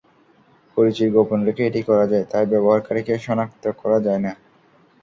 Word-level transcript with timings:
পরিচয় 0.77 1.11
গোপন 1.15 1.39
রেখে 1.47 1.63
এটি 1.65 1.81
করা 1.89 2.05
যায়, 2.11 2.25
তাই 2.31 2.45
ব্যবহারকারীকে 2.51 3.13
শনাক্ত 3.25 3.63
করা 3.81 3.97
যায় 4.05 4.21
না। 4.25 4.31